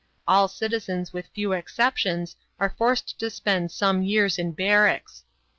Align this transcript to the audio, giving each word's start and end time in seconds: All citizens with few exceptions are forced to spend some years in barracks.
All 0.27 0.47
citizens 0.47 1.13
with 1.13 1.27
few 1.27 1.51
exceptions 1.53 2.35
are 2.59 2.73
forced 2.75 3.19
to 3.19 3.29
spend 3.29 3.71
some 3.71 4.01
years 4.01 4.39
in 4.39 4.51
barracks. 4.51 5.25